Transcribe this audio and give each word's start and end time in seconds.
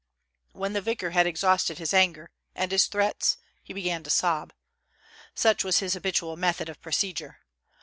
''When 0.53 0.73
the 0.73 0.81
vicar 0.81 1.11
had 1.11 1.27
exhausted 1.27 1.77
his 1.77 1.93
anger 1.93 2.31
and 2.55 2.71
his 2.71 2.87
threats, 2.87 3.37
he 3.61 3.71
began 3.71 4.01
to 4.01 4.09
sob. 4.09 4.51
Such 5.35 5.63
was 5.63 5.77
his 5.77 5.93
habitual 5.93 6.37
method 6.37 6.69
of 6.69 6.81
procedure. 6.81 7.41